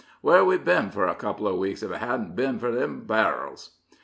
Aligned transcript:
Whar'd 0.23 0.47
we 0.47 0.55
hev 0.55 0.65
been 0.65 0.89
for 0.89 1.05
a 1.05 1.13
couple 1.13 1.47
of 1.47 1.57
weeks 1.59 1.83
ef 1.83 1.91
it 1.91 1.97
hadn't 1.97 2.35
bin 2.35 2.57
fur 2.57 2.71
them 2.71 3.05
bar'ls?" 3.05 3.77